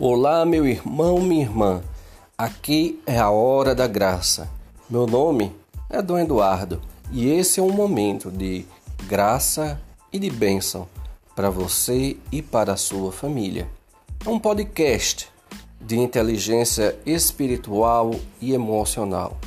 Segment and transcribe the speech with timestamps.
[0.00, 1.80] Olá, meu irmão, minha irmã.
[2.36, 4.50] Aqui é a hora da graça.
[4.90, 5.54] Meu nome
[5.88, 6.82] é Dom Eduardo
[7.12, 8.66] e esse é um momento de
[9.06, 9.80] graça
[10.12, 10.88] e de bênção
[11.36, 13.68] para você e para a sua família.
[14.26, 15.28] É um podcast
[15.80, 19.38] de inteligência espiritual e emocional.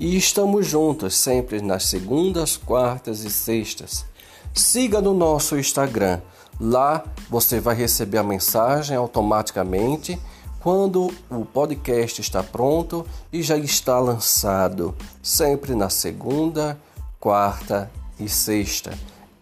[0.00, 4.04] E estamos juntos sempre nas segundas, quartas e sextas.
[4.52, 6.20] Siga no nosso Instagram
[6.58, 10.18] Lá você vai receber a mensagem automaticamente
[10.60, 16.78] quando o podcast está pronto e já está lançado, sempre na segunda,
[17.20, 18.92] quarta e sexta.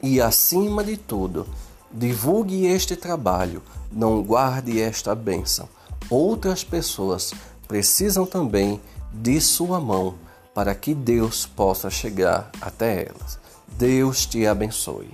[0.02, 1.46] E acima de tudo,
[1.90, 5.68] divulgue este trabalho, não guarde esta bênção.
[6.10, 7.32] Outras pessoas
[7.66, 8.80] precisam também
[9.12, 10.16] de sua mão
[10.52, 13.38] para que Deus possa chegar até elas.
[13.78, 15.10] Deus te abençoe.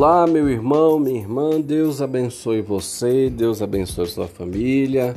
[0.00, 5.12] Olá, meu irmão, minha irmã, Deus abençoe você, Deus abençoe sua família,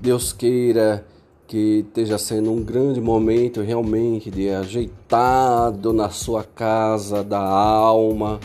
[0.00, 1.06] Deus queira
[1.46, 8.40] que esteja sendo um grande momento realmente de ajeitado na sua casa da alma,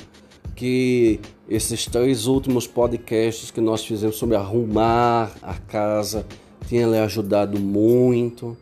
[0.53, 6.25] que esses três últimos podcasts que nós fizemos sobre arrumar a casa
[6.67, 8.57] tenham lhe ajudado muito,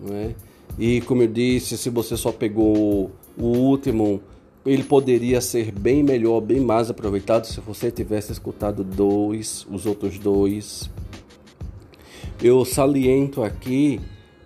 [0.00, 0.34] né?
[0.78, 4.22] E como eu disse, se você só pegou o último
[4.64, 10.18] ele poderia ser bem melhor, bem mais aproveitado se você tivesse escutado dois, os outros
[10.18, 10.88] dois.
[12.42, 14.00] Eu saliento aqui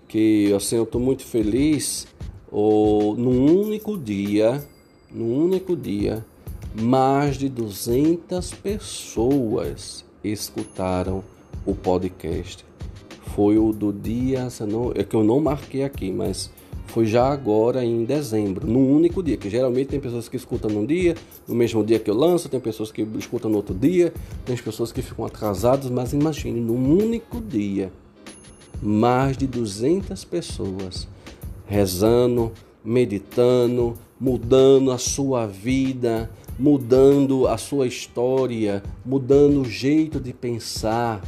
[0.08, 2.06] que assim, eu estou muito feliz
[2.50, 4.64] oh, num único dia,
[5.10, 6.24] num único dia,
[6.74, 11.22] mais de 200 pessoas escutaram
[11.64, 12.64] o podcast.
[13.34, 14.48] Foi o do dia,
[14.94, 16.50] é que eu não marquei aqui, mas
[16.86, 20.86] foi já agora em dezembro, num único dia, que geralmente tem pessoas que escutam num
[20.86, 21.14] dia,
[21.46, 24.12] no mesmo dia que eu lanço, tem pessoas que escutam no outro dia,
[24.44, 27.92] tem pessoas que ficam atrasadas, mas imagine, num único dia,
[28.82, 31.08] mais de 200 pessoas
[31.66, 32.52] rezando,
[32.84, 41.22] meditando, mudando a sua vida, mudando a sua história, mudando o jeito de pensar.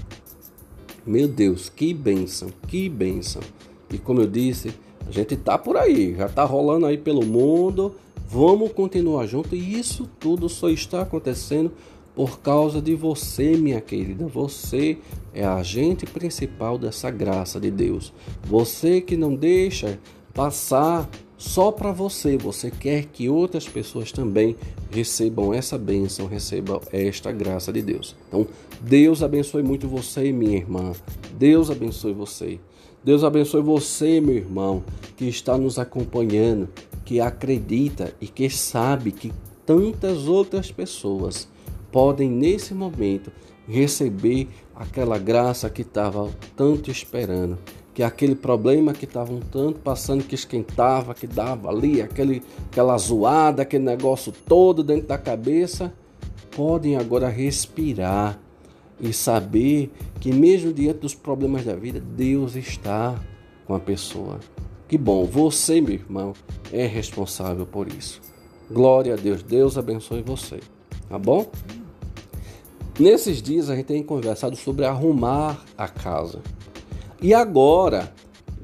[1.05, 3.43] Meu Deus, que bênção, que bênção.
[3.91, 4.73] E como eu disse,
[5.06, 7.94] a gente tá por aí, já tá rolando aí pelo mundo.
[8.31, 11.72] Vamos continuar junto e isso tudo só está acontecendo
[12.14, 14.26] por causa de você, minha querida.
[14.26, 14.98] Você
[15.32, 18.12] é a agente principal dessa graça de Deus.
[18.44, 19.98] Você que não deixa
[20.34, 22.36] passar só para você.
[22.36, 24.56] Você quer que outras pessoas também
[24.91, 28.15] recebam essa bênção, recebam esta graça de Deus.
[28.26, 28.47] Então,
[28.80, 30.92] Deus abençoe muito você, minha irmã.
[31.38, 32.59] Deus abençoe você.
[33.03, 34.82] Deus abençoe você, meu irmão,
[35.16, 36.69] que está nos acompanhando,
[37.04, 39.32] que acredita e que sabe que
[39.64, 41.48] tantas outras pessoas
[41.92, 43.31] podem nesse momento
[43.69, 47.59] receber aquela graça que estavam tanto esperando,
[47.94, 53.62] que aquele problema que estavam tanto passando, que esquentava, que dava ali, aquele, aquela zoada,
[53.62, 55.92] aquele negócio todo dentro da cabeça,
[56.50, 58.41] podem agora respirar
[59.00, 63.19] e saber que mesmo diante dos problemas da vida, Deus está
[63.66, 64.41] com a pessoa.
[64.88, 66.32] Que bom, você, meu irmão,
[66.72, 68.20] é responsável por isso.
[68.70, 70.60] Glória a Deus, Deus abençoe você.
[71.09, 71.50] Tá bom?
[72.98, 76.41] Nesses dias a gente tem conversado sobre arrumar a casa.
[77.22, 78.12] E agora,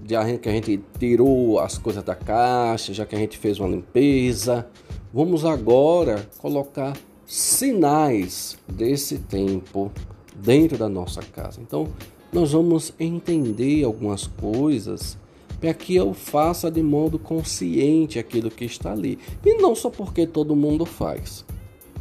[0.08, 3.68] já que a gente tirou as coisas da caixa, já que a gente fez uma
[3.68, 4.66] limpeza,
[5.12, 6.96] vamos agora colocar
[7.26, 9.90] sinais desse tempo
[10.34, 11.60] dentro da nossa casa.
[11.60, 11.88] Então,
[12.32, 15.16] nós vamos entender algumas coisas
[15.60, 19.18] para que eu faça de modo consciente aquilo que está ali.
[19.44, 21.44] E não só porque todo mundo faz.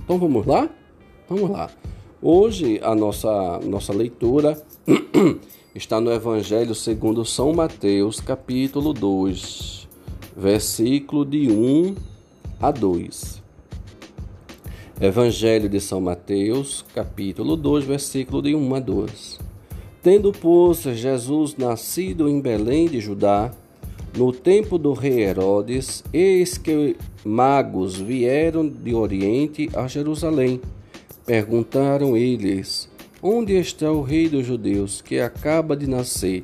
[0.03, 0.69] Então vamos lá?
[1.30, 1.69] Vamos lá.
[2.21, 4.62] Hoje a nossa, nossa leitura
[5.75, 9.88] está no Evangelho segundo São Mateus, capítulo 2,
[10.36, 11.95] versículo de 1
[12.59, 13.43] a 2.
[15.01, 19.40] Evangelho de São Mateus, capítulo 2, versículo de 1 a 2.
[20.04, 23.51] Tendo, pois, Jesus nascido em Belém de Judá,
[24.16, 26.95] no tempo do rei Herodes, eis que
[27.25, 30.62] magos vieram de Oriente a Jerusalém.
[31.25, 32.88] Perguntaram eles:
[33.22, 36.44] Onde está o rei dos judeus que acaba de nascer?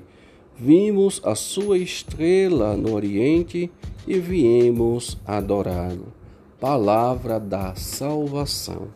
[0.58, 3.70] Vimos a sua estrela no Oriente
[4.08, 6.19] e viemos adorá-lo.
[6.60, 8.90] Palavra da salvação.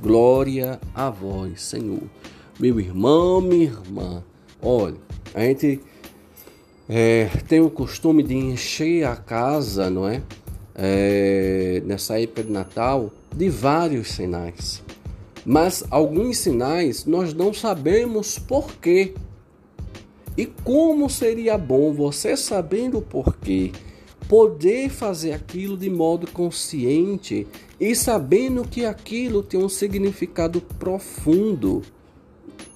[0.00, 2.02] Glória a vós, Senhor.
[2.58, 4.24] Meu irmão, minha irmã,
[4.62, 4.96] olha,
[5.34, 5.80] a gente
[6.88, 10.22] é, tem o costume de encher a casa, não é?
[10.74, 11.82] é?
[11.84, 14.82] Nessa época de Natal, de vários sinais.
[15.44, 19.14] Mas alguns sinais nós não sabemos por quê.
[20.36, 23.70] E como seria bom você sabendo o porquê,
[24.32, 27.46] poder fazer aquilo de modo consciente
[27.78, 31.82] e sabendo que aquilo tem um significado profundo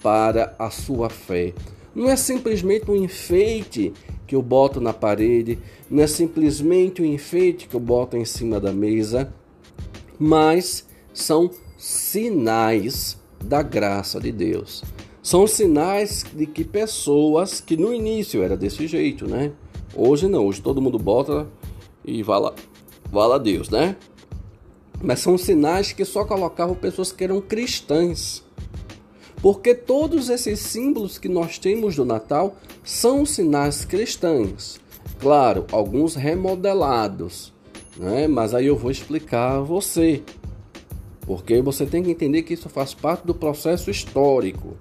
[0.03, 1.55] para a sua fé.
[1.95, 3.95] Não é simplesmente um enfeite
[4.27, 5.59] que eu boto na parede,
[5.89, 9.33] não é simplesmente um enfeite que eu boto em cima da mesa,
[10.19, 14.85] mas são sinais da graça de Deus.
[15.23, 19.53] São sinais de que pessoas que no início era desse jeito, né?
[19.99, 21.47] Hoje não, hoje todo mundo bota
[22.05, 22.55] e vala,
[23.11, 23.97] vala Deus, né?
[25.03, 28.45] Mas são sinais que só colocavam pessoas que eram cristãs.
[29.41, 34.79] Porque todos esses símbolos que nós temos do Natal são sinais cristãos.
[35.19, 37.55] Claro, alguns remodelados,
[37.97, 38.29] né?
[38.29, 40.23] Mas aí eu vou explicar a você.
[41.23, 44.77] Porque você tem que entender que isso faz parte do processo histórico,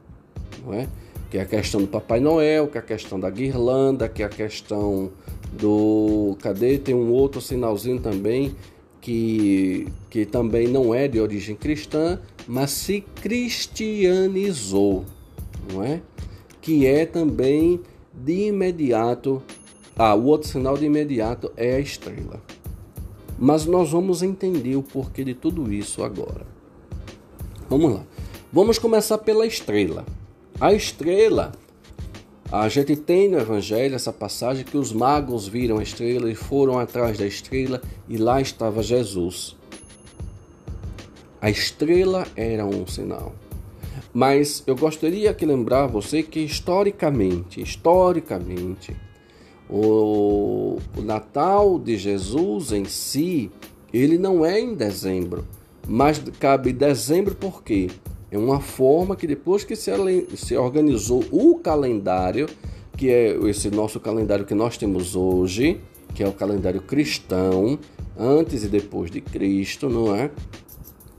[0.64, 0.90] não é?
[1.36, 4.26] Que é a questão do Papai Noel, que é a questão da guirlanda, que é
[4.26, 5.12] a questão
[5.52, 8.56] do cadê tem um outro sinalzinho também
[9.02, 15.04] que que também não é de origem cristã, mas se cristianizou,
[15.74, 16.00] não é?
[16.62, 17.82] Que é também
[18.14, 19.44] de imediato,
[19.94, 22.42] ah, o outro sinal de imediato é a estrela.
[23.38, 26.48] Mas nós vamos entender o porquê de tudo isso agora.
[27.70, 28.06] Vamos lá.
[28.54, 30.06] Vamos começar pela estrela.
[30.60, 31.52] A estrela,
[32.50, 36.80] a gente tem no Evangelho essa passagem que os magos viram a estrela e foram
[36.80, 39.58] atrás da estrela e lá estava Jesus.
[41.42, 43.36] A estrela era um sinal.
[44.14, 48.96] Mas eu gostaria que lembrar você que historicamente, historicamente,
[49.70, 53.52] o, Natal de Jesus em si,
[53.94, 55.46] ele não é em dezembro,
[55.86, 57.90] mas cabe dezembro porque
[58.32, 59.92] é uma forma que depois que se,
[60.36, 62.48] se organizou o calendário,
[62.98, 65.80] que é esse nosso calendário que nós temos hoje,
[66.14, 67.78] que é o calendário cristão,
[68.18, 70.32] antes e depois de Cristo, não é?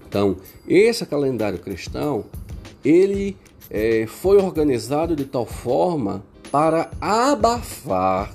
[0.09, 0.37] Então,
[0.67, 2.25] esse calendário cristão,
[2.85, 3.37] ele
[3.71, 8.35] é, foi organizado de tal forma para abafar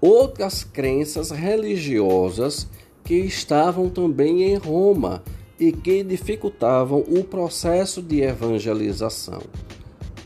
[0.00, 2.68] outras crenças religiosas
[3.02, 5.22] que estavam também em Roma
[5.58, 9.42] e que dificultavam o processo de evangelização.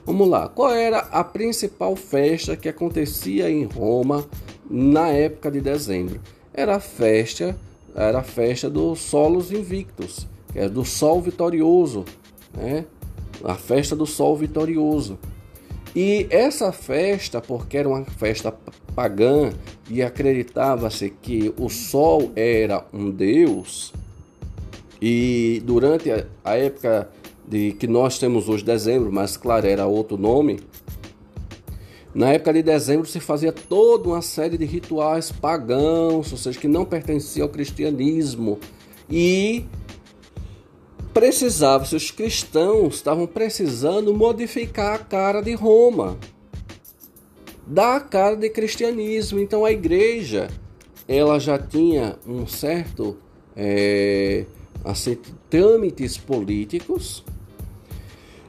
[0.04, 4.26] Vamos lá, qual era a principal festa que acontecia em Roma
[4.68, 6.20] na época de dezembro?
[6.52, 7.56] Era a festa,
[7.94, 12.04] era a festa do Solos Invictus, que é do Sol Vitorioso,
[12.52, 12.86] né?
[13.44, 15.18] A festa do Sol Vitorioso.
[15.94, 18.54] E essa festa, porque era uma festa
[18.94, 19.52] pagã
[19.88, 23.92] e acreditava-se que o sol era um deus,
[25.00, 26.10] e durante
[26.44, 27.08] a época
[27.46, 30.60] de que nós temos hoje dezembro, mas claro, era outro nome,
[32.14, 36.66] na época de dezembro se fazia toda uma série de rituais pagãos, ou seja, que
[36.66, 38.58] não pertenciam ao cristianismo.
[39.08, 39.64] E
[41.14, 46.18] precisava, se os cristãos estavam precisando modificar a cara de Roma,
[47.66, 49.38] dar a cara de cristianismo.
[49.38, 50.48] Então a igreja
[51.06, 53.16] ela já tinha um certo
[53.56, 54.46] é,
[54.84, 55.18] assim,
[55.48, 57.24] trâmites políticos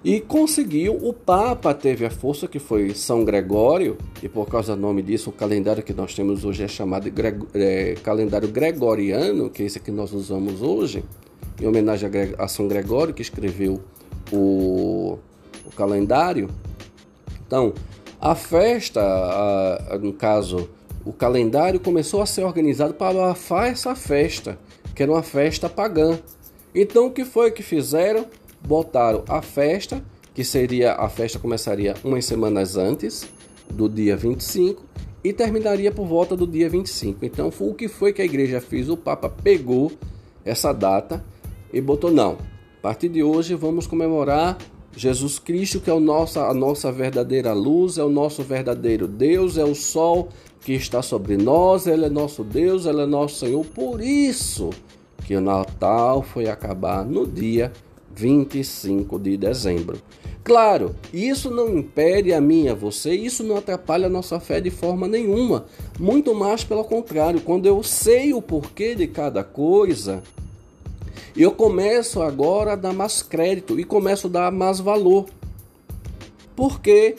[0.04, 0.98] e conseguiu.
[1.02, 5.30] O Papa teve a força que foi São Gregório, e por causa do nome disso,
[5.30, 7.22] o calendário que nós temos hoje é chamado de
[7.54, 11.04] é, calendário gregoriano, que é esse que nós usamos hoje
[11.62, 13.82] em homenagem a, São Gregório, que escreveu
[14.32, 15.20] o,
[15.66, 16.50] o calendário.
[17.46, 17.74] Então,
[18.20, 20.70] a festa, a, a, no caso,
[21.06, 24.58] o calendário começou a ser organizado para abafar essa festa,
[24.96, 26.20] que era uma festa pagã.
[26.74, 28.26] Então, o que foi que fizeram?
[28.66, 30.04] Botaram a festa,
[30.34, 33.28] que seria a festa começaria umas semanas antes
[33.70, 34.84] do dia 25
[35.24, 37.26] e terminaria por volta do dia 25.
[37.26, 38.90] Então, o que foi que a igreja fez?
[38.90, 39.92] O Papa pegou
[40.46, 41.24] essa data
[41.74, 42.38] e botou não.
[42.80, 44.58] A partir de hoje vamos comemorar
[44.96, 49.64] Jesus Cristo, que é o a nossa verdadeira luz, é o nosso verdadeiro Deus, é
[49.64, 50.30] o sol
[50.62, 53.66] que está sobre nós, ele é nosso Deus, ele é nosso Senhor.
[53.66, 54.70] Por isso
[55.26, 57.72] que o Natal foi acabar no dia
[58.16, 60.00] 25 de dezembro.
[60.44, 64.60] Claro, isso não impede a mim e a você, isso não atrapalha a nossa fé
[64.60, 65.66] de forma nenhuma.
[66.00, 70.24] Muito mais pelo contrário, quando eu sei o porquê de cada coisa,
[71.36, 75.28] eu começo agora a dar mais crédito e começo a dar mais valor.
[76.56, 77.16] Porque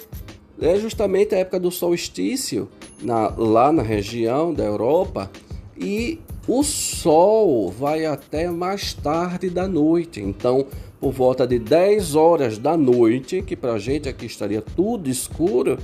[0.61, 2.68] é justamente a época do solstício
[3.02, 5.30] na, lá na região da Europa
[5.76, 10.21] e o sol vai até mais tarde da noite.
[10.21, 10.66] Então,
[11.00, 15.78] por volta de 10 horas da noite, que para a gente aqui estaria tudo escuro,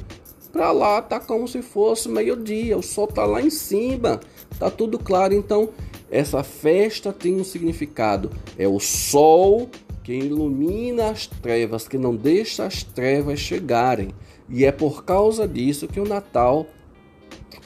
[0.52, 4.20] para lá tá como se fosse meio-dia, o sol tá lá em cima,
[4.58, 5.34] tá tudo claro.
[5.34, 5.68] Então,
[6.10, 9.68] essa festa tem um significado: é o sol
[10.02, 14.10] que ilumina as trevas, que não deixa as trevas chegarem.
[14.48, 16.66] E é por causa disso que o Natal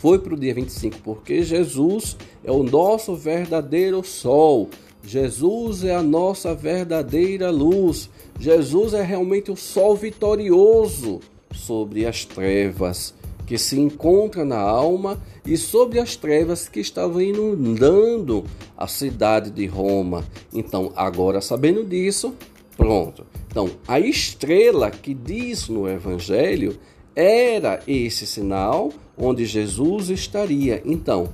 [0.03, 4.69] foi para o dia 25, porque Jesus é o nosso verdadeiro sol.
[5.01, 8.11] Jesus é a nossa verdadeira luz.
[8.37, 11.21] Jesus é realmente o sol vitorioso
[11.55, 13.15] sobre as trevas
[13.47, 18.43] que se encontra na alma e sobre as trevas que estavam inundando
[18.77, 20.25] a cidade de Roma.
[20.53, 22.35] Então, agora sabendo disso,
[22.77, 23.25] pronto.
[23.49, 26.77] Então, a estrela que diz no evangelho
[27.15, 30.83] era esse sinal onde Jesus estaria.
[30.85, 31.29] Então,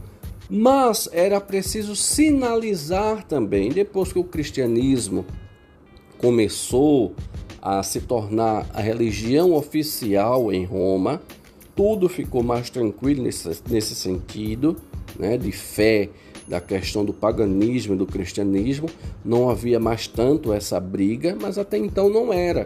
[0.51, 5.25] mas era preciso sinalizar também, depois que o cristianismo
[6.17, 7.15] começou
[7.61, 11.21] a se tornar a religião oficial em Roma,
[11.77, 14.77] tudo ficou mais tranquilo nesse, nesse sentido,
[15.19, 16.09] né, de fé,
[16.47, 18.89] da questão do paganismo e do cristianismo.
[19.25, 22.65] Não havia mais tanto essa briga, mas até então não era.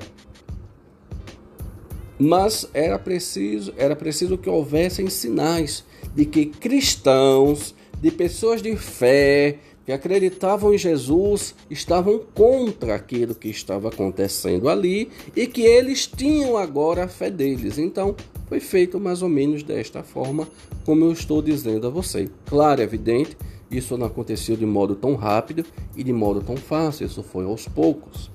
[2.24, 9.58] Mas era preciso, era preciso que houvessem sinais de que cristãos, de pessoas de fé,
[9.84, 16.56] que acreditavam em Jesus, estavam contra aquilo que estava acontecendo ali e que eles tinham
[16.56, 17.76] agora a fé deles.
[17.76, 18.14] Então,
[18.48, 20.46] foi feito mais ou menos desta forma,
[20.86, 22.28] como eu estou dizendo a você.
[22.46, 23.36] Claro, é evidente,
[23.68, 25.64] isso não aconteceu de modo tão rápido
[25.96, 28.30] e de modo tão fácil, isso foi aos poucos.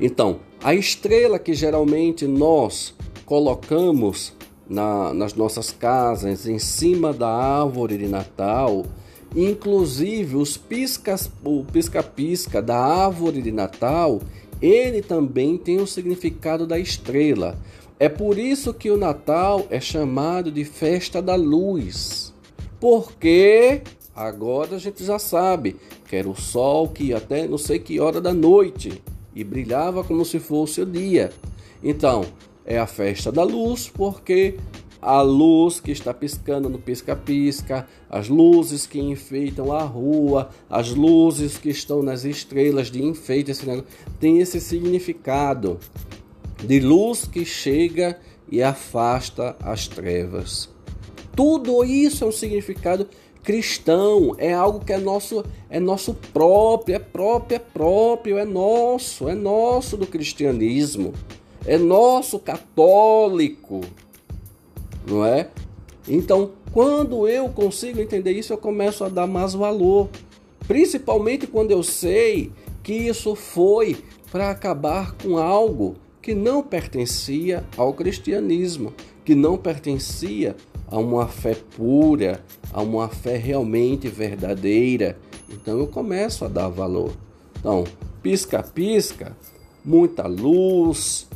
[0.00, 4.32] Então, a estrela que geralmente nós colocamos
[4.68, 8.84] na, nas nossas casas, em cima da árvore de Natal,
[9.34, 14.20] inclusive os piscas, o pisca-pisca da árvore de Natal,
[14.60, 17.56] ele também tem o significado da estrela.
[18.00, 22.32] É por isso que o Natal é chamado de festa da luz.
[22.80, 23.82] Porque
[24.14, 25.76] agora a gente já sabe
[26.08, 29.02] que era o sol que até não sei que hora da noite
[29.38, 31.30] e brilhava como se fosse o dia.
[31.80, 32.24] Então,
[32.66, 34.56] é a festa da luz, porque
[35.00, 41.56] a luz que está piscando no pisca-pisca, as luzes que enfeitam a rua, as luzes
[41.56, 45.78] que estão nas estrelas de enfeite, esse negócio, tem esse significado
[46.64, 48.18] de luz que chega
[48.50, 50.68] e afasta as trevas.
[51.36, 53.08] Tudo isso é um significado
[53.48, 59.26] cristão, é algo que é nosso, é nosso próprio, é próprio, é próprio, é nosso,
[59.26, 61.14] é nosso do cristianismo
[61.68, 63.82] é nosso católico,
[65.06, 65.50] não é?
[66.08, 70.08] Então, quando eu consigo entender isso, eu começo a dar mais valor,
[70.66, 72.50] principalmente quando eu sei
[72.82, 73.98] que isso foi
[74.32, 80.56] para acabar com algo que não pertencia ao cristianismo, que não pertencia
[80.90, 82.42] a uma fé pura,
[82.72, 85.18] a uma fé realmente verdadeira.
[85.48, 87.12] Então eu começo a dar valor.
[87.58, 87.84] Então,
[88.22, 89.36] pisca-pisca,
[89.84, 91.28] muita luz,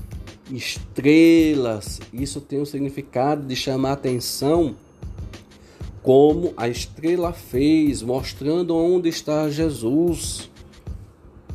[0.50, 2.00] estrelas.
[2.12, 4.76] Isso tem o significado de chamar atenção,
[6.02, 10.50] como a estrela fez, mostrando onde está Jesus,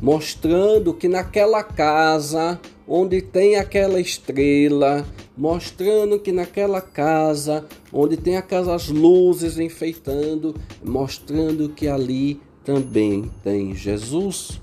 [0.00, 5.06] mostrando que naquela casa onde tem aquela estrela,
[5.38, 10.52] mostrando que naquela casa onde tem aquelas luzes enfeitando,
[10.84, 14.60] mostrando que ali também tem Jesus.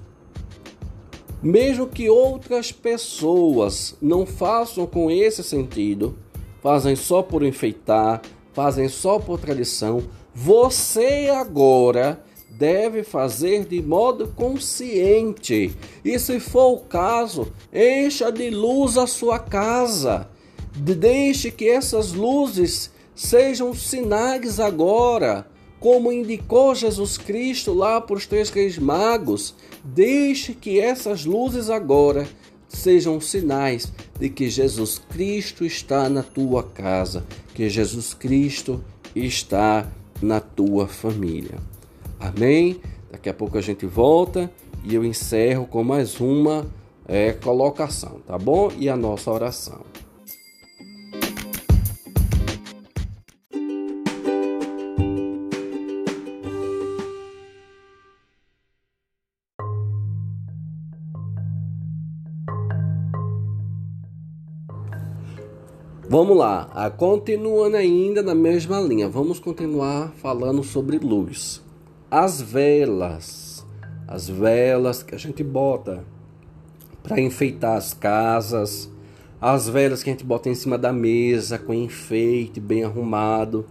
[1.42, 6.18] Mesmo que outras pessoas não façam com esse sentido,
[6.62, 10.04] fazem só por enfeitar, fazem só por tradição,
[10.34, 15.74] você agora deve fazer de modo consciente.
[16.04, 20.35] E se for o caso, encha de luz a sua casa.
[20.76, 25.48] Deixe que essas luzes sejam sinais agora
[25.86, 29.54] como indicou Jesus Cristo lá para os três reis magos,
[29.84, 32.28] deixe que essas luzes agora
[32.68, 38.84] sejam sinais de que Jesus Cristo está na tua casa, que Jesus Cristo
[39.16, 39.88] está
[40.22, 41.60] na tua família.
[42.20, 42.82] Amém?
[43.12, 44.52] Daqui a pouco a gente volta
[44.84, 46.66] e eu encerro com mais uma
[47.08, 48.72] é, colocação, tá bom?
[48.78, 49.82] E a nossa oração.
[66.18, 71.62] Vamos lá, continuando ainda na mesma linha, vamos continuar falando sobre luz.
[72.10, 73.66] As velas,
[74.08, 76.06] as velas que a gente bota
[77.04, 78.90] para enfeitar as casas,
[79.42, 83.66] as velas que a gente bota em cima da mesa com enfeite bem arrumado.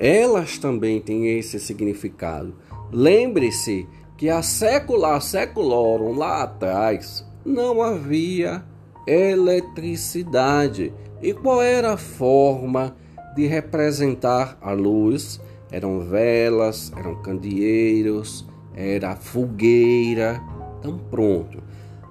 [0.00, 2.56] Elas também têm esse significado.
[2.90, 3.86] Lembre-se
[4.18, 8.64] que a secular seculorum lá atrás não havia
[9.06, 10.92] eletricidade.
[11.20, 12.96] E qual era a forma
[13.34, 15.40] de representar a luz?
[15.70, 18.44] Eram velas, eram candeeiros,
[18.74, 20.40] era fogueira.
[20.78, 21.62] Então pronto.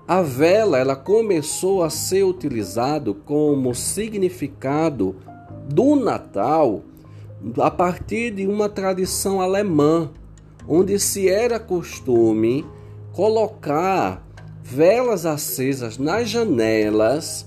[0.08, 5.16] A vela ela começou a ser utilizado como significado
[5.70, 6.82] do Natal
[7.60, 10.12] a partir de uma tradição alemã,
[10.68, 12.66] onde se era costume
[13.14, 14.26] colocar
[14.64, 17.46] velas acesas nas janelas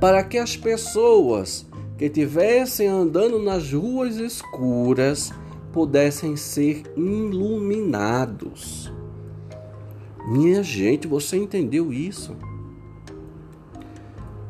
[0.00, 1.66] para que as pessoas
[1.96, 5.32] que estivessem andando nas ruas escuras
[5.72, 8.92] pudessem ser iluminados.
[10.26, 12.36] Minha gente, você entendeu isso?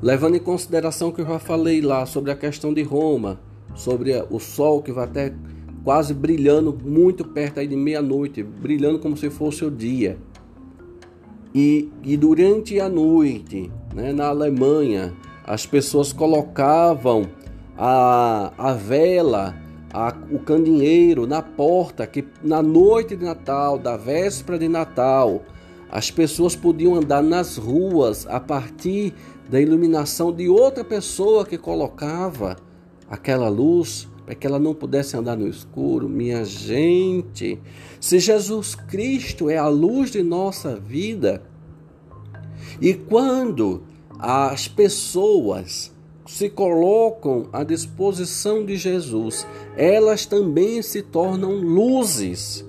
[0.01, 3.41] Levando em consideração que eu já falei lá sobre a questão de Roma,
[3.75, 5.35] sobre o sol que vai até
[5.83, 10.19] quase brilhando muito perto aí de meia-noite, brilhando como se fosse o dia.
[11.55, 15.15] E, e durante a noite, né, na Alemanha,
[15.47, 17.29] as pessoas colocavam
[17.79, 19.55] a, a vela,
[19.93, 25.43] a, o candeeiro na porta, que na noite de Natal, da véspera de Natal,
[25.89, 29.15] as pessoas podiam andar nas ruas a partir
[29.49, 32.57] da iluminação de outra pessoa que colocava
[33.09, 36.09] aquela luz para que ela não pudesse andar no escuro.
[36.09, 37.61] Minha gente,
[38.01, 41.43] se Jesus Cristo é a luz de nossa vida,
[42.81, 43.83] e quando
[44.19, 45.93] as pessoas
[46.27, 52.65] se colocam à disposição de Jesus, elas também se tornam luzes.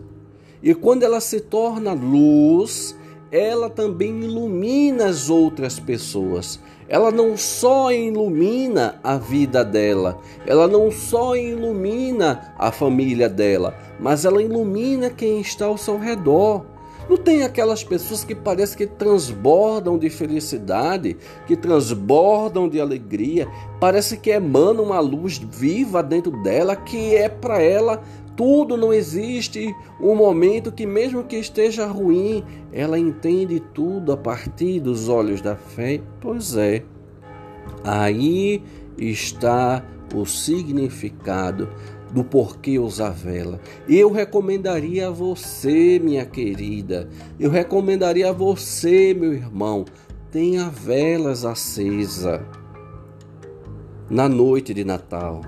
[0.61, 2.95] E quando ela se torna luz,
[3.31, 6.59] ela também ilumina as outras pessoas.
[6.87, 14.23] Ela não só ilumina a vida dela, ela não só ilumina a família dela, mas
[14.23, 16.65] ela ilumina quem está ao seu redor.
[17.09, 23.47] Não tem aquelas pessoas que parece que transbordam de felicidade, que transbordam de alegria,
[23.79, 28.01] parece que emana uma luz viva dentro dela que é para ela
[28.35, 34.81] tudo, não existe um momento que, mesmo que esteja ruim, ela entende tudo a partir
[34.81, 36.01] dos olhos da fé.
[36.19, 36.83] Pois é,
[37.83, 38.61] aí
[38.97, 41.69] está o significado
[42.15, 43.60] do porquê usar vela.
[43.89, 49.84] Eu recomendaria a você, minha querida, eu recomendaria a você, meu irmão,
[50.32, 52.47] tenha velas acesa
[54.10, 55.41] na noite de Natal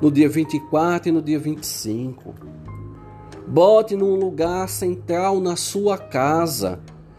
[0.00, 2.32] no dia 24 e no dia 25.
[3.48, 6.78] Bote num lugar central na sua casa,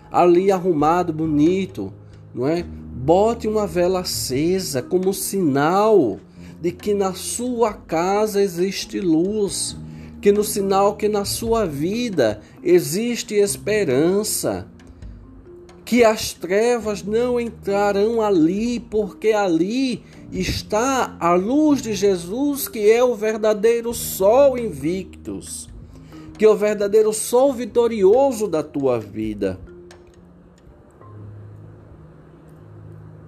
[0.09, 1.91] ali arrumado, bonito,
[2.33, 2.63] não é?
[2.63, 6.17] Bote uma vela acesa como sinal
[6.63, 9.75] de que na sua casa existe luz,
[10.21, 14.65] que no sinal que na sua vida existe esperança,
[15.83, 23.03] que as trevas não entrarão ali, porque ali está a luz de Jesus, que é
[23.03, 25.67] o verdadeiro sol invictus,
[26.37, 29.59] que é o verdadeiro sol vitorioso da tua vida.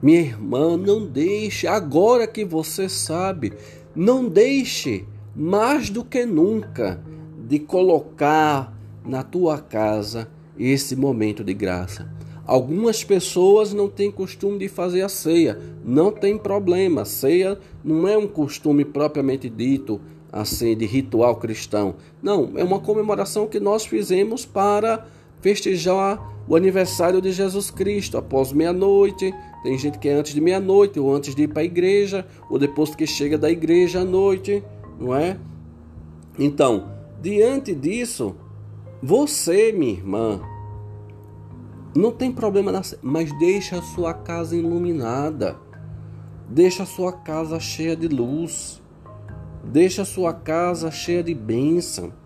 [0.06, 3.54] Minha irmã, não deixe, agora que você sabe,
[3.96, 5.04] não deixe
[5.36, 7.02] mais do que nunca
[7.48, 8.72] de colocar
[9.04, 12.08] na tua casa esse momento de graça.
[12.46, 15.60] Algumas pessoas não têm costume de fazer a ceia.
[15.84, 17.02] Não tem problema.
[17.02, 20.00] A ceia não é um costume propriamente dito
[20.32, 21.96] assim de ritual cristão.
[22.22, 25.08] Não, é uma comemoração que nós fizemos para
[25.46, 29.32] festejar o aniversário de Jesus Cristo após meia-noite.
[29.62, 32.58] Tem gente que é antes de meia-noite, ou antes de ir para a igreja, ou
[32.58, 34.64] depois que chega da igreja à noite,
[35.00, 35.38] não é?
[36.40, 36.88] Então,
[37.22, 38.36] diante disso,
[39.04, 40.42] você, minha irmã,
[41.96, 45.58] não tem problema, mas deixa a sua casa iluminada.
[46.50, 48.82] Deixa a sua casa cheia de luz.
[49.64, 52.25] Deixa a sua casa cheia de bênção.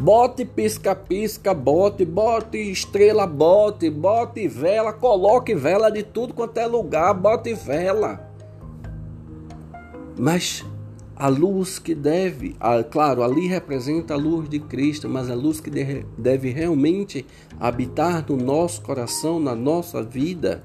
[0.00, 7.12] Bote pisca-pisca, bote, bote estrela, bote, bote vela, coloque vela de tudo quanto é lugar,
[7.12, 8.30] bote vela.
[10.16, 10.64] Mas
[11.16, 15.60] a luz que deve, a, claro, ali representa a luz de Cristo, mas a luz
[15.60, 17.26] que deve, deve realmente
[17.58, 20.62] habitar no nosso coração, na nossa vida,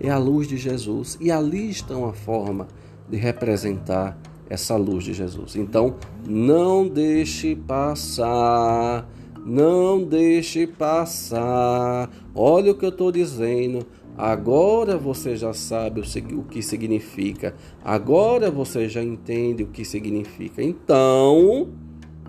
[0.00, 1.18] é a luz de Jesus.
[1.20, 2.66] E ali está uma forma
[3.06, 4.18] de representar
[4.52, 5.56] essa luz de Jesus.
[5.56, 5.94] Então,
[6.28, 9.08] não deixe passar,
[9.46, 12.10] não deixe passar.
[12.34, 13.86] Olha o que eu estou dizendo.
[14.16, 17.54] Agora você já sabe o que significa.
[17.82, 20.62] Agora você já entende o que significa.
[20.62, 21.70] Então,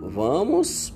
[0.00, 0.94] vamos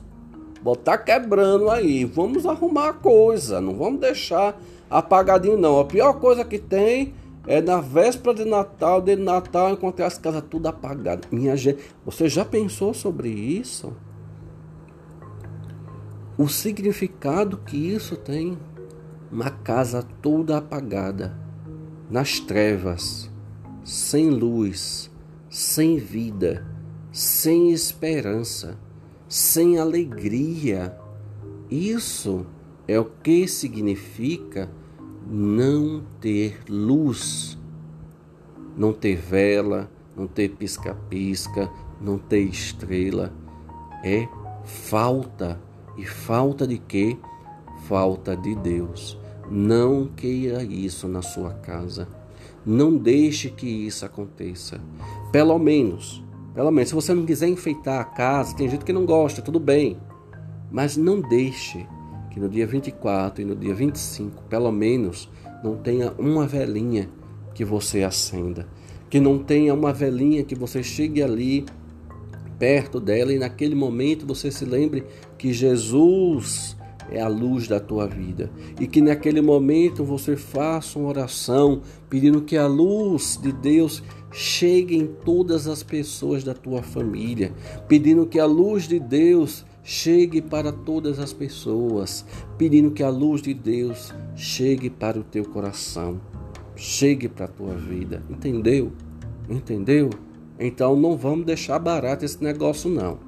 [0.62, 2.06] botar quebrando aí.
[2.06, 3.60] Vamos arrumar a coisa.
[3.60, 5.78] Não vamos deixar apagadinho, não.
[5.78, 7.12] A pior coisa que tem
[7.48, 11.30] é na véspera de Natal, de Natal, encontrar as casas tudo apagadas.
[11.32, 13.96] Minha gente, você já pensou sobre isso?
[16.36, 18.58] O significado que isso tem?
[19.32, 21.38] Uma casa toda apagada,
[22.10, 23.30] nas trevas,
[23.82, 25.10] sem luz,
[25.48, 26.66] sem vida,
[27.10, 28.78] sem esperança,
[29.26, 30.94] sem alegria.
[31.70, 32.44] Isso
[32.86, 34.68] é o que significa
[35.30, 37.58] não ter luz,
[38.74, 43.32] não ter vela, não ter pisca-pisca, não ter estrela.
[44.02, 44.26] É
[44.64, 45.60] falta.
[45.96, 47.18] E falta de quê?
[47.86, 49.18] Falta de Deus.
[49.50, 52.08] Não queira isso na sua casa.
[52.64, 54.80] Não deixe que isso aconteça.
[55.32, 59.04] Pelo menos, pelo menos, se você não quiser enfeitar a casa, tem gente que não
[59.04, 59.98] gosta, tudo bem.
[60.70, 61.86] Mas não deixe
[62.38, 65.28] que no dia 24 e no dia 25, pelo menos,
[65.62, 67.10] não tenha uma velinha
[67.52, 68.68] que você acenda.
[69.10, 71.66] Que não tenha uma velinha que você chegue ali
[72.56, 75.04] perto dela e naquele momento você se lembre
[75.36, 76.76] que Jesus
[77.10, 78.52] é a luz da tua vida.
[78.78, 84.96] E que naquele momento você faça uma oração pedindo que a luz de Deus chegue
[84.96, 87.52] em todas as pessoas da tua família,
[87.88, 92.22] pedindo que a luz de Deus chegue para todas as pessoas,
[92.58, 96.20] pedindo que a luz de Deus chegue para o teu coração,
[96.76, 98.22] chegue para a tua vida.
[98.28, 98.92] Entendeu?
[99.48, 100.10] Entendeu?
[100.60, 103.18] Então não vamos deixar barato esse negócio não.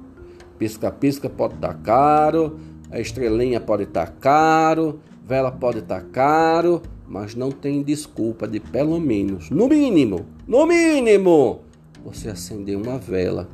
[0.59, 2.59] Pisca-pisca pode estar tá caro,
[2.91, 8.47] a estrelinha pode estar tá caro, vela pode estar tá caro, mas não tem desculpa
[8.47, 11.61] de pelo menos, no mínimo, no mínimo,
[12.05, 13.49] você acender uma vela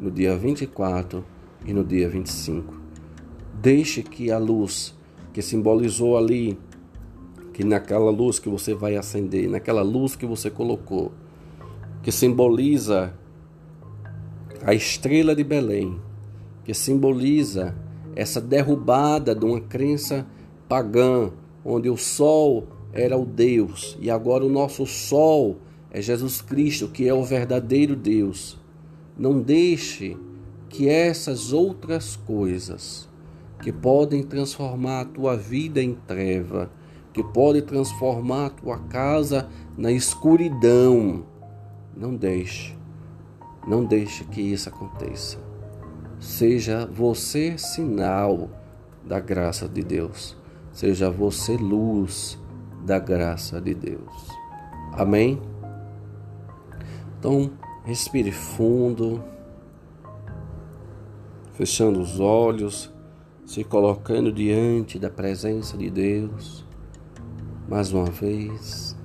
[0.00, 1.24] no dia 24
[1.64, 2.74] e no dia 25.
[3.54, 4.94] Deixe que a luz
[5.32, 6.58] que simbolizou ali,
[7.52, 11.12] que naquela luz que você vai acender, naquela luz que você colocou,
[12.02, 13.14] que simboliza
[14.62, 16.00] a estrela de Belém,
[16.64, 17.74] que simboliza
[18.16, 20.26] essa derrubada de uma crença
[20.68, 21.30] pagã,
[21.64, 25.58] onde o sol era o Deus e agora o nosso sol
[25.90, 28.58] é Jesus Cristo, que é o verdadeiro Deus.
[29.18, 30.16] Não deixe
[30.70, 33.08] que essas outras coisas
[33.60, 36.70] que podem transformar a tua vida em treva,
[37.12, 41.26] que podem transformar a tua casa na escuridão,
[41.94, 42.78] não deixe,
[43.66, 45.38] não deixe que isso aconteça.
[46.20, 48.48] Seja você sinal
[49.04, 50.36] da graça de Deus,
[50.72, 52.38] seja você luz
[52.84, 54.28] da graça de Deus.
[54.92, 55.42] Amém?
[57.18, 57.50] Então,
[57.84, 59.22] respire fundo
[61.60, 62.90] fechando os olhos,
[63.44, 66.64] se colocando diante da presença de Deus.
[67.68, 68.96] Mais uma vez,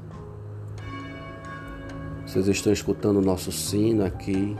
[2.25, 4.55] vocês estão escutando o nosso sino aqui,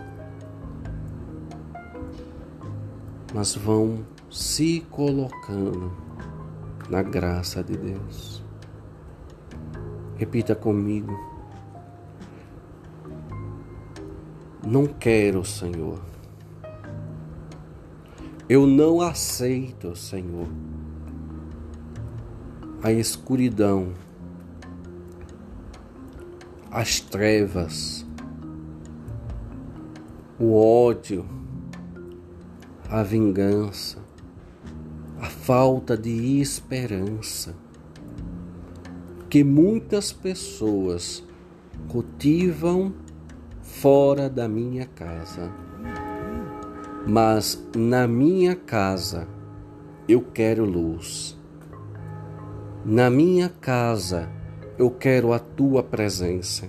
[3.34, 5.90] mas vão se colocando
[6.90, 8.44] na graça de Deus.
[10.18, 11.18] Repita comigo.
[14.68, 16.15] Não quero, Senhor
[18.48, 20.48] eu não aceito, Senhor,
[22.84, 23.94] a escuridão,
[26.70, 28.06] as trevas,
[30.40, 31.26] o ódio,
[32.88, 33.98] a vingança,
[35.20, 37.56] a falta de esperança
[39.28, 41.24] que muitas pessoas
[41.88, 42.94] cultivam
[43.64, 45.65] fora da minha casa
[47.08, 49.28] mas na minha casa
[50.08, 51.40] eu quero luz.
[52.84, 54.28] Na minha casa
[54.78, 56.68] eu quero a tua presença.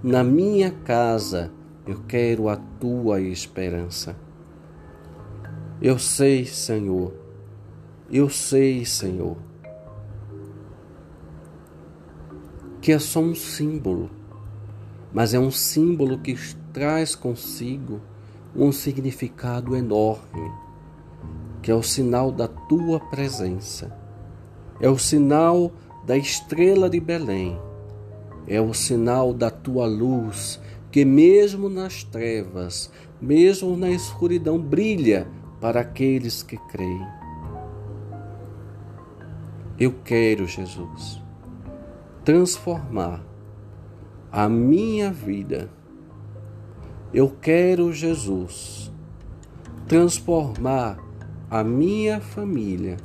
[0.00, 1.50] Na minha casa
[1.84, 4.16] eu quero a tua esperança.
[5.80, 7.12] Eu sei, Senhor.
[8.08, 9.36] Eu sei, Senhor,
[12.80, 14.10] que é só um símbolo,
[15.12, 16.36] mas é um símbolo que
[16.72, 18.00] traz consigo
[18.54, 20.52] um significado enorme,
[21.62, 23.96] que é o sinal da tua presença,
[24.80, 25.72] é o sinal
[26.04, 27.58] da estrela de Belém,
[28.46, 30.60] é o sinal da tua luz,
[30.90, 35.26] que mesmo nas trevas, mesmo na escuridão, brilha
[35.60, 37.06] para aqueles que creem.
[39.78, 41.22] Eu quero, Jesus,
[42.24, 43.24] transformar
[44.30, 45.70] a minha vida.
[47.14, 48.90] Eu quero, Jesus,
[49.86, 50.98] transformar
[51.50, 52.96] a minha família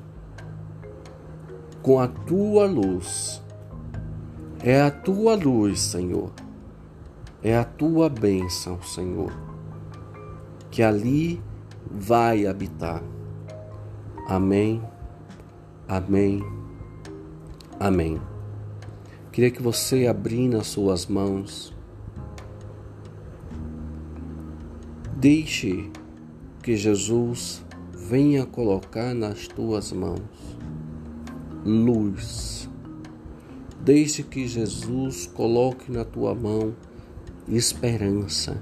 [1.82, 3.44] com a tua luz.
[4.64, 6.32] É a tua luz, Senhor.
[7.44, 9.32] É a tua bênção, Senhor,
[10.72, 11.42] que ali
[11.92, 13.04] vai habitar.
[14.28, 14.82] Amém,
[15.88, 16.44] amém,
[17.80, 18.22] amém.
[19.32, 21.77] Queria que você abrindo as suas mãos,
[25.20, 25.90] deixe
[26.64, 30.22] que Jesus venha colocar nas tuas mãos
[31.66, 32.70] luz.
[33.82, 36.74] Deixe que Jesus coloque na tua mão
[37.48, 38.60] esperança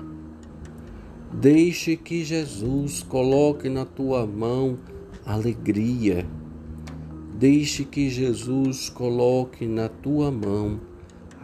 [1.38, 4.78] Deixe que Jesus coloque na tua mão
[5.26, 6.26] alegria.
[7.38, 10.80] Deixe que Jesus coloque na tua mão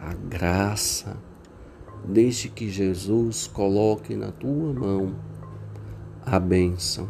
[0.00, 1.18] a graça.
[2.06, 5.14] Deixe que Jesus coloque na tua mão
[6.24, 7.08] a bênção.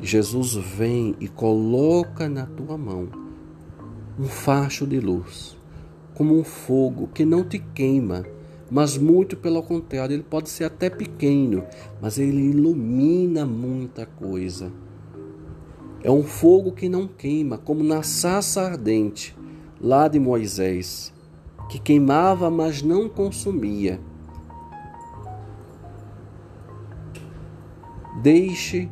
[0.00, 3.08] Jesus vem e coloca na tua mão
[4.18, 5.56] um facho de luz,
[6.14, 8.24] como um fogo que não te queima
[8.70, 11.64] mas muito pelo contrário, ele pode ser até pequeno,
[12.00, 14.70] mas ele ilumina muita coisa.
[16.02, 19.36] É um fogo que não queima, como na sassa ardente
[19.80, 21.12] lá de Moisés,
[21.68, 24.00] que queimava, mas não consumia.
[28.22, 28.90] Deixe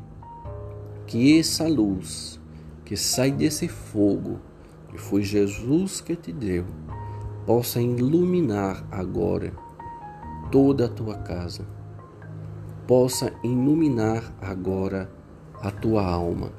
[1.07, 2.41] que essa luz
[2.85, 4.39] que sai desse fogo,
[4.89, 6.65] que foi Jesus que te deu,
[7.45, 9.53] possa iluminar agora
[10.51, 11.67] toda a tua casa,
[12.87, 15.11] possa iluminar agora
[15.61, 16.53] a tua alma.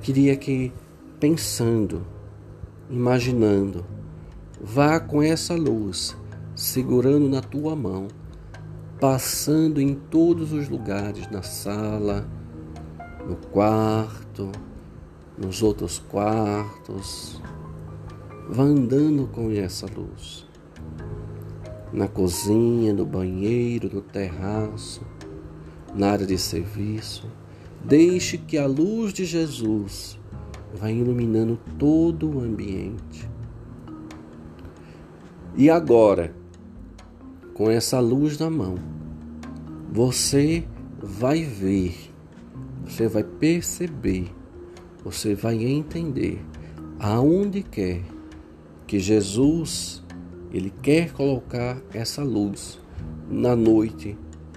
[0.00, 0.72] Queria que,
[1.18, 2.06] pensando,
[2.88, 3.84] imaginando,
[4.60, 6.16] vá com essa luz,
[6.54, 8.08] segurando na tua mão,
[9.00, 12.28] passando em todos os lugares, na sala,
[13.26, 14.50] no quarto,
[15.36, 17.40] nos outros quartos.
[18.48, 20.46] Vá andando com essa luz
[21.92, 25.00] na cozinha, no banheiro, no terraço,
[25.94, 27.26] na área de serviço.
[27.84, 30.18] Deixe que a luz de Jesus
[30.74, 33.28] vá iluminando todo o ambiente.
[35.58, 36.34] E agora,
[37.54, 38.74] com essa luz na mão,
[39.90, 40.66] você
[40.98, 42.12] vai ver,
[42.84, 44.26] você vai perceber,
[45.02, 46.44] você vai entender
[46.98, 48.02] aonde quer
[48.86, 50.04] que Jesus
[50.52, 52.78] ele quer colocar essa luz
[53.26, 54.14] na noite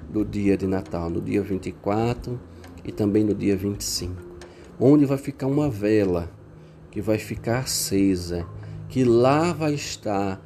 [0.09, 2.37] do dia de Natal, no dia 24
[2.83, 4.13] e também no dia 25,
[4.77, 6.29] onde vai ficar uma vela
[6.91, 8.45] que vai ficar acesa,
[8.89, 10.41] que lá vai estar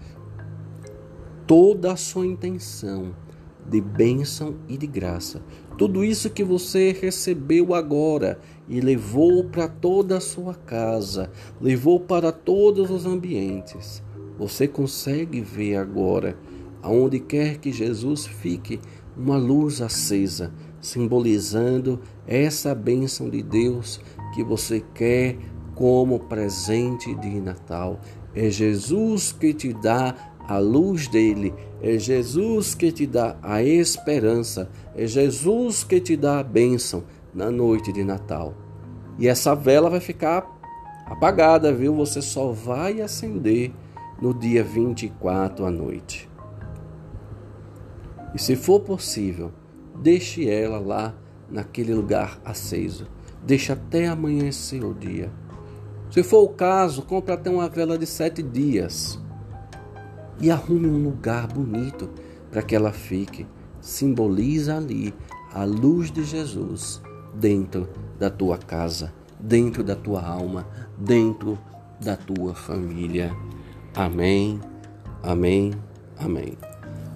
[1.45, 3.15] toda a sua intenção
[3.69, 5.41] de bênção e de graça.
[5.77, 12.31] Tudo isso que você recebeu agora e levou para toda a sua casa, levou para
[12.31, 14.03] todos os ambientes
[14.37, 16.37] você consegue ver agora,
[16.81, 18.79] aonde quer que Jesus fique,
[19.15, 20.51] uma luz acesa,
[20.81, 24.01] simbolizando essa bênção de Deus
[24.33, 25.37] que você quer
[25.75, 27.99] como presente de Natal.
[28.35, 34.69] É Jesus que te dá a luz dele, é Jesus que te dá a esperança,
[34.95, 37.03] é Jesus que te dá a bênção
[37.33, 38.53] na noite de Natal.
[39.17, 40.45] E essa vela vai ficar
[41.05, 41.95] apagada, viu?
[41.95, 43.71] Você só vai acender
[44.21, 46.29] no dia 24 à noite.
[48.33, 49.51] E se for possível,
[49.95, 51.13] deixe ela lá
[51.49, 53.07] naquele lugar aceso.
[53.45, 55.31] Deixe até amanhecer o dia.
[56.09, 59.22] Se for o caso, compre até uma vela de sete dias
[60.39, 62.09] e arrume um lugar bonito
[62.51, 63.45] para que ela fique.
[63.81, 65.13] Simboliza ali
[65.53, 67.01] a luz de Jesus
[67.33, 70.67] dentro da tua casa, dentro da tua alma,
[70.97, 71.57] dentro
[72.01, 73.35] da tua família.
[73.95, 74.59] Amém,
[75.21, 75.71] amém,
[76.17, 76.57] amém.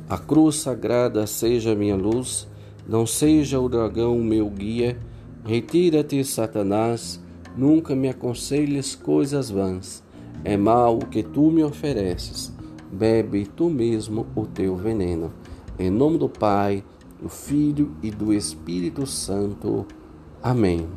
[0.09, 2.47] A cruz sagrada seja minha luz
[2.87, 4.97] Não seja o dragão meu guia,
[5.43, 7.21] retira-te, Satanás,
[7.57, 10.01] nunca me aconselhes coisas vãs.
[10.45, 12.53] É mal o que tu me ofereces,
[12.91, 15.31] bebe tu mesmo o teu veneno.
[15.77, 16.83] Em nome do Pai,
[17.21, 19.85] do Filho e do Espírito Santo.
[20.41, 20.87] Amém.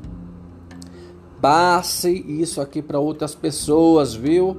[1.40, 4.56] Passe isso aqui para outras pessoas, viu?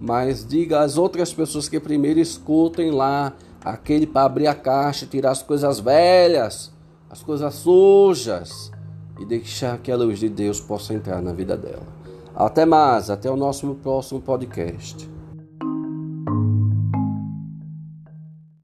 [0.00, 5.30] Mas diga às outras pessoas que primeiro escutem lá aquele para abrir a caixa, tirar
[5.30, 6.72] as coisas velhas,
[7.08, 8.72] as coisas sujas
[9.20, 11.86] e deixar que a luz de Deus possa entrar na vida dela.
[12.34, 15.11] Até mais, até o nosso próximo podcast.